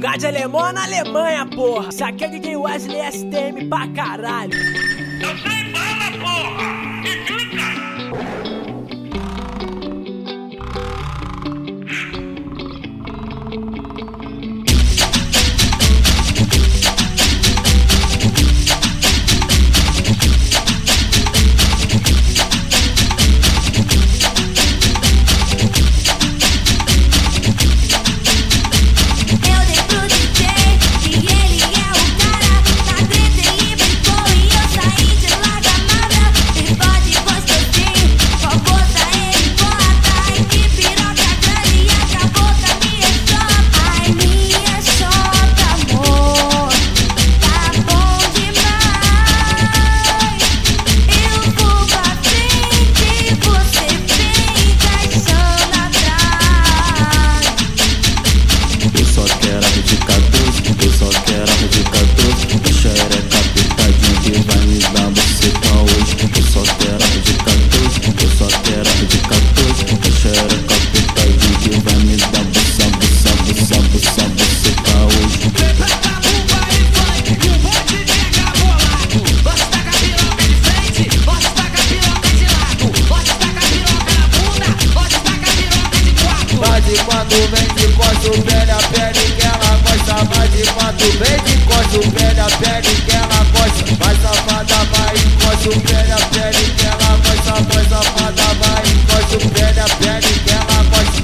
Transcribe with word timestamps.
Lugar 0.00 0.16
de 0.16 0.26
alemão 0.26 0.72
na 0.72 0.84
Alemanha, 0.84 1.44
porra. 1.44 1.90
Isso 1.90 2.02
aqui 2.02 2.24
é 2.24 2.28
DJ 2.28 2.56
Wesley 2.56 3.02
STM 3.12 3.68
pra 3.68 3.86
caralho. 3.88 4.50
Eu 5.20 5.36
sei 5.36 5.70
bala, 5.72 6.10
porra! 6.18 6.89
Vem 87.36 87.68
de 87.74 87.92
costa, 87.94 88.28
o 88.28 88.42
pé 88.42 88.66
da 88.66 88.76
pele 88.76 89.32
que 89.34 89.46
ela 89.46 89.78
gosta. 89.82 90.24
Vai 90.34 90.48
de 90.48 90.62
quatro, 90.72 91.10
vem 91.12 91.38
de 91.44 91.56
costa, 91.64 91.98
o 91.98 92.12
pé 92.12 92.34
da 92.34 92.44
pele 92.44 92.94
que 93.02 93.16
ela 93.16 93.44
gosta. 93.52 93.84
Vai 93.98 94.16
safada, 94.16 94.78
vai 94.90 95.14
encosta, 95.16 95.68
o 95.68 95.80
pé 95.80 96.02
da 96.04 96.16
pele 96.16 96.64
que 96.76 96.86
ela 96.86 97.16
gosta. 97.16 97.52
Vai 97.62 97.84
safada, 97.88 98.46
vai 98.60 98.82
encosta, 98.92 99.36
o 99.36 99.50
pé 99.50 99.72
da 99.72 99.84
pele 99.84 100.32
que 100.44 100.50
ela 100.50 100.78
gosta. 100.90 101.20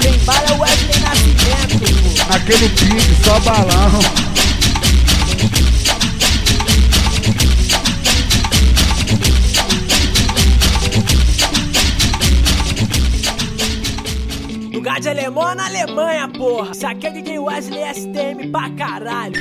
Quem 0.00 0.18
bala 0.24 0.46
é 0.48 0.52
o 0.52 0.58
Wesley 0.60 1.00
Nascimento. 1.00 1.86
Aquele 2.30 2.68
pique, 2.68 3.24
só 3.24 3.40
balão. 3.40 4.00
Lugar 14.86 15.00
de 15.00 15.08
alemão 15.08 15.52
na 15.56 15.66
Alemanha, 15.66 16.28
porra. 16.28 16.70
Isso 16.70 16.86
aqui 16.86 17.08
é 17.08 17.10
DJ 17.10 17.40
Wesley 17.40 17.92
STM 17.92 18.52
pra 18.52 18.70
caralho. 18.70 19.34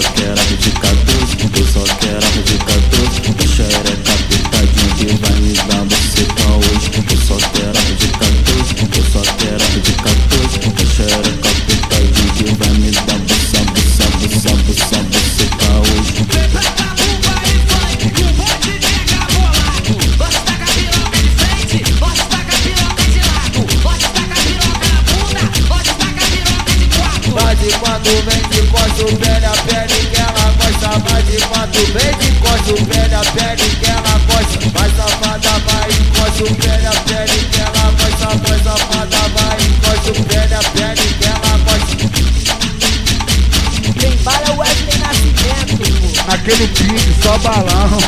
Só 0.00 0.10
quero 0.12 0.30
a 0.30 0.44
de 0.44 0.70
14, 0.70 1.36
eu 1.58 1.66
só 1.66 1.82
quero 1.98 2.18
a 2.18 2.30
de 2.30 2.58
14 2.58 3.18
A 3.38 3.46
xereca 3.48 4.12
apertadinha 4.12 4.94
que 4.94 5.06
vai 5.16 5.40
me 5.40 5.52
dar 5.54 5.84
buceta 5.84 6.46
hoje 6.54 6.86
Eu 7.10 7.18
só 7.26 7.36
quero 7.50 7.78
a 7.78 7.82
de 7.96 8.08
14, 8.08 8.76
eu 8.78 9.04
só 9.10 9.22
quero 9.38 9.64
a 9.64 9.78
de 9.80 9.92
14 9.92 10.58
A 10.68 10.86
xereca 10.86 11.48
apertadinha 11.48 12.32
que 12.34 12.44
vai 12.54 12.74
me 12.78 12.90
dar 12.92 13.18
buça, 13.18 13.58
buça, 13.74 14.04
buça, 14.18 14.50
buça, 14.62 14.98
buceta 15.02 15.70
hoje 15.80 16.12
Vem 16.14 16.48
pra 16.50 16.62
Tabumba 16.78 17.34
e 17.42 17.58
funk, 17.66 18.22
um 18.22 18.32
monte 18.36 18.70
de 18.70 18.86
nega 18.86 19.20
bolado 19.34 19.94
Posso 20.16 20.40
tacar 20.44 20.70
piroca 20.74 21.18
de 21.18 21.30
frente, 21.30 21.76
posso 21.98 22.24
tacar 22.28 22.58
piroca 22.62 23.02
de 23.10 23.20
lado 23.26 23.60
Posso 23.82 24.08
tacar 24.14 24.38
piroca 24.46 24.86
na 24.94 25.00
bunda, 25.02 25.42
posso 25.66 25.92
tacar 25.98 26.26
piroca 26.30 26.72
de 26.78 26.86
quatro 26.96 27.30
Vai 27.32 27.56
de 27.56 27.70
quatro, 27.78 28.12
vem 28.22 28.42
de 28.48 28.66
costa, 28.68 29.04
o 29.04 29.37
da 36.88 37.00
pele 37.02 37.44
que 37.50 37.60
ela 37.60 37.90
gosta. 37.92 38.28
Vai 38.48 38.58
safada, 38.60 39.20
vai 39.34 39.58
encosta, 39.60 40.10
o 40.10 40.24
pé 40.24 40.46
da 40.46 40.58
pele 40.58 41.14
que 41.18 41.26
ela 41.26 41.52
gosta. 41.64 41.96
Quem 43.98 44.16
bala 44.22 44.46
é 44.46 44.50
o 44.50 44.56
Wesley 44.56 44.98
Nascimento, 44.98 45.76
porra. 45.76 46.34
Aquele 46.34 46.68
pique, 46.68 47.14
só 47.22 47.38
balão. 47.38 47.98